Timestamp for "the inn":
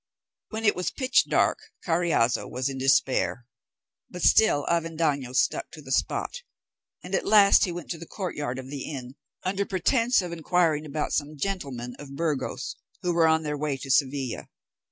8.71-9.13